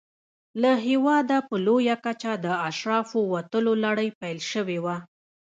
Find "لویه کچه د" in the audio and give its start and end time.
1.65-2.47